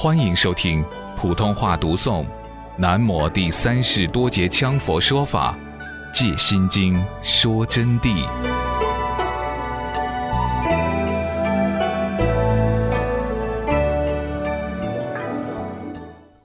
[0.00, 0.84] 欢迎收听
[1.16, 2.24] 普通话读诵
[2.76, 5.58] 《南摩第三世多杰羌佛说法·
[6.14, 8.24] 戒心经》说真谛。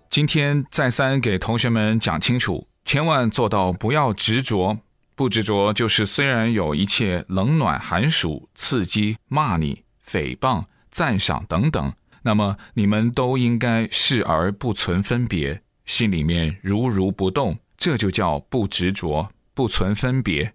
[0.09, 4.79] 今天再三给同学们讲清楚，千万做到不要执着。
[5.13, 11.93] 不执着就是虽然有一切冷暖寒暑、刺激、骂你、诽谤、赞赏等等。
[12.23, 20.53] 那么你们都应该视而不存分别，心里面如如不动，这就叫不执着、不存分别。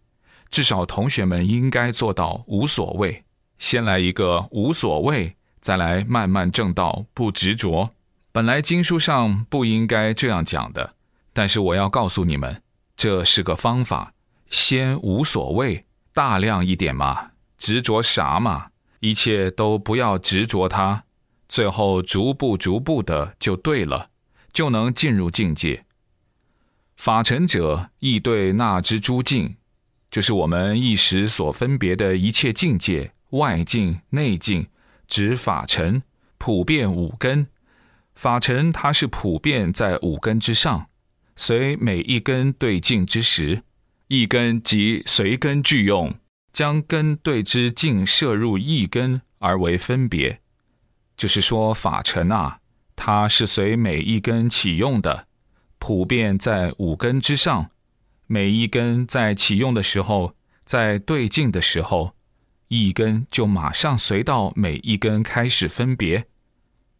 [0.50, 3.22] 至少同学们应该做到无所谓。
[3.58, 7.90] 先来一个无所谓，再来慢慢正到不执着。
[8.32, 10.94] 本来经书上不应该这样讲的，
[11.32, 12.62] 但是我要告诉你们，
[12.96, 14.14] 这是个方法。
[14.48, 18.68] 先无所谓，大量一点嘛，执着啥嘛？
[19.00, 21.04] 一切都不要执着它。
[21.48, 24.10] 最后逐步逐步的就对了，
[24.52, 25.84] 就能进入境界。
[26.96, 29.56] 法尘者亦对那之诸境，
[30.10, 34.66] 就是我们一时所分别的一切境界，外境、内境，
[35.06, 36.02] 指法尘，
[36.38, 37.46] 普遍五根。
[38.14, 40.88] 法尘它是普遍在五根之上，
[41.36, 43.62] 随每一根对境之时，
[44.08, 46.12] 一根即随根具用，
[46.52, 50.40] 将根对之境摄入一根而为分别。
[51.18, 52.60] 就是说，法尘啊，
[52.96, 55.26] 它是随每一根启用的，
[55.78, 57.68] 普遍在五根之上。
[58.28, 62.14] 每一根在启用的时候，在对境的时候，
[62.68, 66.26] 一根就马上随到每一根开始分别。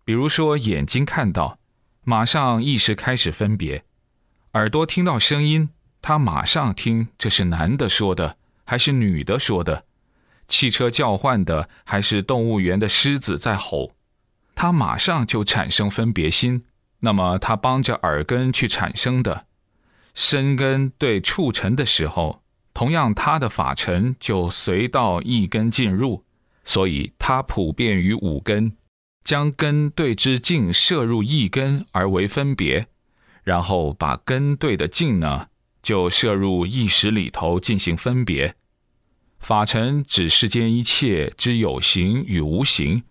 [0.05, 1.59] 比如说，眼睛看到，
[2.03, 3.83] 马上意识开始分别；
[4.55, 5.69] 耳朵听到声音，
[6.03, 9.85] 它马上听这是男的说的还是女的说的，
[10.49, 13.93] 汽车叫唤的还是动物园的狮子在吼。
[14.61, 16.65] 他马上就产生分别心，
[16.99, 19.47] 那么他帮着耳根去产生的
[20.15, 22.43] 身根对触尘的时候，
[22.75, 26.25] 同样他的法尘就随到一根进入，
[26.65, 28.73] 所以它普遍于五根，
[29.23, 32.89] 将根对之境摄入一根而为分别，
[33.45, 35.47] 然后把根对的境呢，
[35.81, 38.57] 就摄入意识里头进行分别。
[39.39, 43.05] 法尘指世间一切之有形与无形。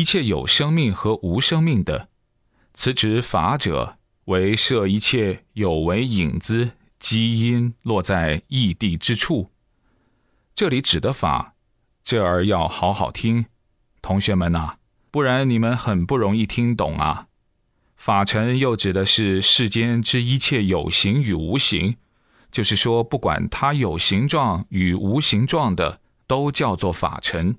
[0.00, 2.08] 一切有生命和无生命的，
[2.72, 9.50] 此指法者为设一切有为影子基因落在异地之处。
[10.54, 11.52] 这里指的法，
[12.02, 13.44] 这儿要好好听，
[14.00, 14.76] 同学们呐，
[15.10, 17.26] 不然你们很不容易听懂啊。
[17.98, 21.98] 法尘又指的是世间之一切有形与无形，
[22.50, 27.54] 就是说，不管它有形状与无形状的，都叫做法尘。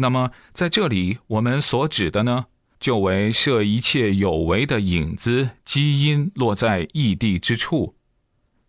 [0.00, 2.46] 那么在这里，我们所指的呢，
[2.80, 7.94] 就为设一切有为的影子基因落在异地之处。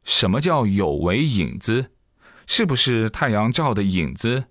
[0.04, 1.92] 什么叫有为影子？
[2.46, 4.46] 是不是太阳照的影子？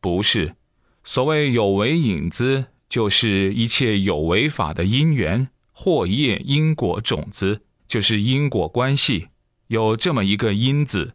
[0.00, 0.56] 不是。
[1.04, 9.28] 所谓有为影子，就是一切有为法的因缘或业因果种子，就是因果关系，
[9.68, 11.14] 有这么一个因子，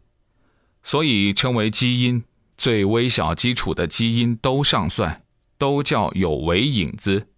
[0.82, 2.24] 所以称为基因。
[2.64, 5.22] 最微小基础的基因都上算，
[5.58, 7.28] 都叫有为影子。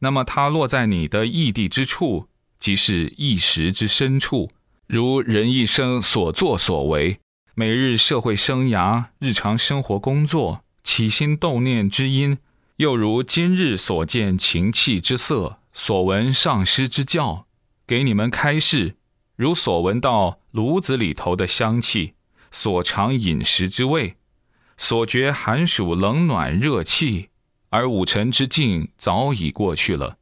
[0.00, 2.28] 那么它落在你的异地之处，
[2.58, 4.50] 即是一时之深处。
[4.86, 7.18] 如人一生所作所为，
[7.54, 12.36] 每日社会生涯、日常生活工作、起心动念之因，
[12.76, 17.46] 又如今日所见情气之色，所闻上师之教，
[17.86, 18.96] 给你们开示。
[19.36, 22.12] 如所闻到炉子里头的香气，
[22.50, 24.16] 所尝饮食之味。
[24.76, 27.28] 所觉寒暑冷暖热气，
[27.70, 30.18] 而五尘之境早已过去了，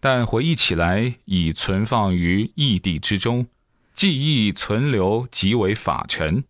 [0.00, 3.46] 但回忆起来已存放于异地之中，
[3.94, 6.44] 记忆存留即为法尘。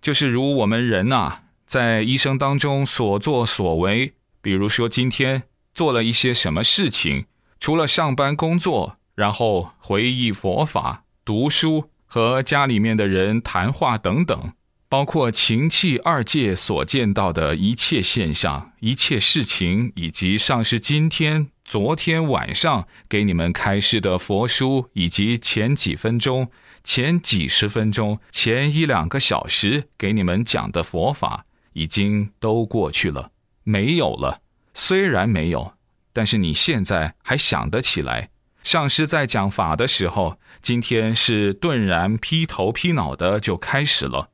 [0.00, 5.42] 就是如我们人呐，在一生当中所作所为，比如说今天
[5.74, 7.26] 做了一些什么事情，
[7.58, 14.52] 除了上班工作，然后回忆佛法、读书和家里面的人谈话等等。
[14.88, 26.50] 包括情气二界所见到的一切现象、一切事情，以及上师今天、昨天晚上给你们开示的佛书，以及前几分钟、
[26.84, 33.32] 前几十分钟、前一两个小时给你们讲的佛法，已经都过去了，
[33.64, 34.40] 没有了。
[34.72, 35.72] 虽然没有，
[36.12, 38.28] 但是你现在还想得起来。
[38.62, 44.30] 上师在讲法的时候，今天是顿然劈头劈脑的就开始了。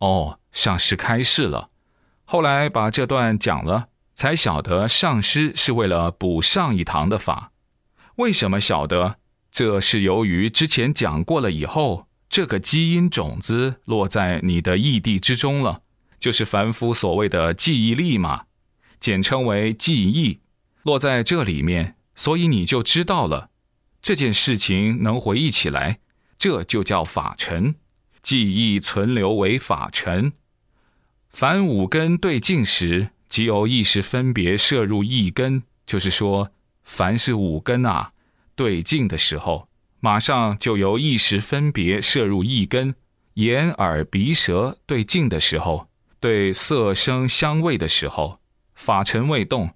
[0.00, 1.70] 哦，上师开示了，
[2.24, 7.52] 后来把这段讲了，才晓得上师是为了补上一堂的法。
[8.16, 9.16] 为什么晓得？
[9.50, 15.82] 这是由于之前讲过了以后，这个基因种子落在你的异地之中了，
[16.20, 18.44] 就是凡夫所谓的记忆力嘛，
[19.00, 20.38] 简称为记忆，
[20.84, 23.50] 落在这里面，所以你就知道了
[24.00, 25.98] 这件事情能回忆起来，
[26.38, 27.74] 这就叫法尘，
[28.22, 30.32] 记忆存留为法尘。
[31.28, 36.50] 凡五根对境时，即有意识分别摄入一根，就是说，
[36.82, 38.12] 凡是五根啊。
[38.56, 39.68] 对镜的时候，
[40.00, 42.92] 马上就由意识分别摄入一根；
[43.34, 45.88] 眼、耳、鼻、舌对镜的时候，
[46.18, 48.40] 对色、声、香味的时候，
[48.74, 49.70] 法尘未动，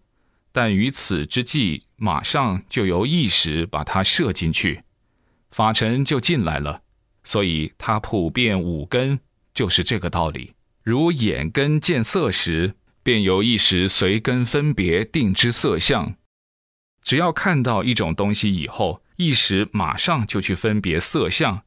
[0.53, 4.83] 但于此之际，马上就由意识把它摄进去，
[5.51, 6.83] 法尘就进来了。
[7.25, 9.19] 所以它普遍五根
[9.53, 10.53] 就是这个道理。
[10.83, 16.15] 如眼根见色时，便由意识随根分别定之色相。
[17.03, 21.63] 只要看到一种东西以后，意识马上就去分别色相。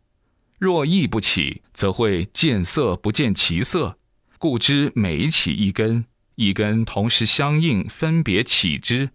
[0.60, 4.00] 若意不起，则会见色不见其色，
[4.40, 6.06] 故知每起一根，
[6.36, 9.12] 一根同时相应分别起之。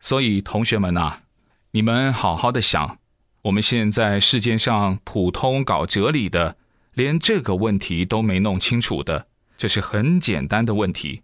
[0.00, 1.22] 所以同学们呐，
[1.70, 2.98] 你们好好的想，
[3.44, 6.56] 我们现在世界上普通搞哲理的，
[6.94, 9.26] 连这个问题都没弄清楚的，
[9.56, 11.20] 这是很简单的问题。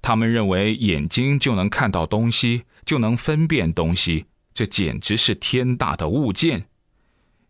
[0.00, 2.64] 他们认为眼睛就能看到东西。
[2.86, 6.68] 就能分辨东西，这简直是天大的物件。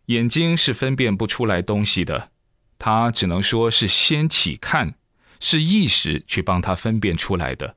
[0.07, 2.31] 眼睛是分辨不出来东西的，
[2.79, 4.95] 它只能说是先起看，
[5.39, 7.75] 是意识去帮它分辨出来的。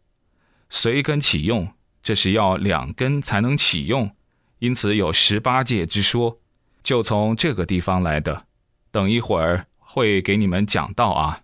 [0.70, 4.16] 随根起用，这是要两根才能起用，
[4.60, 6.38] 因此有十八界之说，
[6.82, 8.46] 就从这个地方来的。
[8.90, 11.40] 等一会儿会给你们讲到啊。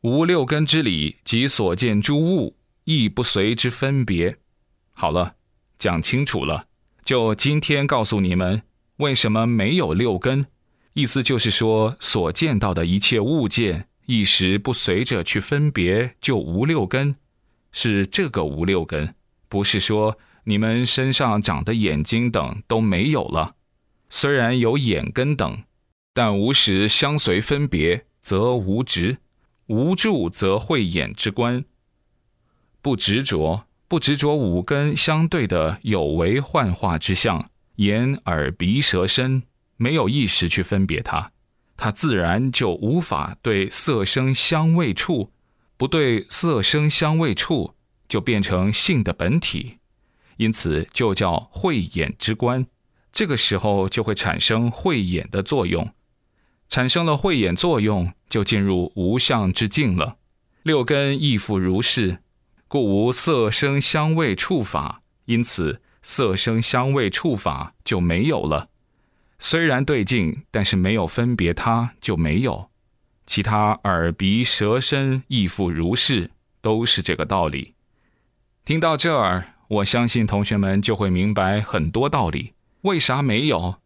[0.00, 4.36] 无六根之理及所见诸物，亦不随之分别。
[4.92, 5.34] 好了，
[5.78, 6.66] 讲清楚了。
[7.04, 8.62] 就今天告诉你们，
[8.96, 10.46] 为什么没有六根？
[10.92, 17.16] 意思就是说，所见到的一切物件，一时不随着去分别，就无六根。
[17.72, 19.14] 是这个无六根，
[19.48, 23.56] 不是说你们身上长的眼睛等都没有了。
[24.08, 25.64] 虽然有眼根等，
[26.12, 29.16] 但无时相随分别，则无执；
[29.66, 31.64] 无住，则慧眼之观。
[32.80, 33.66] 不执着。
[33.86, 39.42] 不执着五根相对的有为幻化之相，眼、耳、鼻、舌、身，
[39.76, 41.30] 没有意识去分别它，
[41.76, 45.30] 它自然就无法对色、声、香味、触，
[45.76, 47.74] 不对色、声、香味、触，
[48.08, 49.76] 就变成性的本体，
[50.36, 52.66] 因此就叫慧眼之观。
[53.12, 55.92] 这个时候就会产生慧眼的作用，
[56.68, 60.16] 产生了慧眼作用，就进入无相之境了。
[60.62, 62.18] 六根亦复如是。
[62.66, 68.68] 故无色声香味触法，因此色声香味触法就没有了。
[69.38, 72.70] 虽然对镜，但是没有分别，它就没有。
[73.26, 77.74] 其他耳鼻舌身亦复如是，都是这个道理。
[78.64, 82.52] 听到这儿，我相信同学们就会明白很多道理。
[82.82, 83.76] 为啥没有？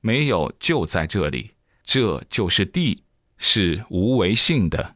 [0.00, 1.50] 没有就在这里，
[1.82, 3.02] 这就是地，
[3.38, 4.94] 是无为性的。